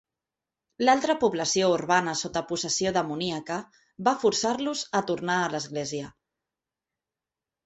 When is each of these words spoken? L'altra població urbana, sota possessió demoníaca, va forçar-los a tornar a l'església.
L'altra 0.87 1.15
població 1.23 1.67
urbana, 1.73 2.15
sota 2.21 2.43
possessió 2.51 2.93
demoníaca, 2.95 3.59
va 4.09 4.15
forçar-los 4.25 4.83
a 5.01 5.03
tornar 5.11 5.37
a 5.45 5.53
l'església. 5.57 6.11